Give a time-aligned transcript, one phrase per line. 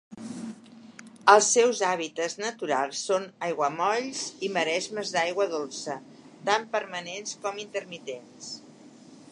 [1.33, 6.01] Els seus hàbitats naturals són aiguamolls i maresmes d'aigua dolça,
[6.51, 8.53] tant permanents com intermitents.